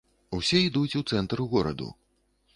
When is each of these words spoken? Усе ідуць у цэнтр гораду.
Усе 0.37 0.61
ідуць 0.69 0.97
у 1.01 1.03
цэнтр 1.13 1.45
гораду. 1.53 1.93